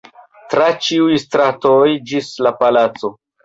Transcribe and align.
tra 0.53 0.69
ĉiuj 0.87 1.21
stratoj 1.25 1.77
ĝis 2.13 2.33
la 2.49 2.57
palaco. 2.67 3.17